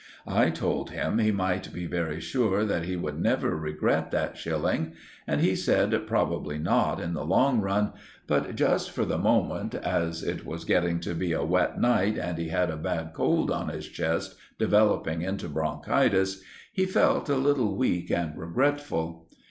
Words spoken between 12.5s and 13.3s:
a bad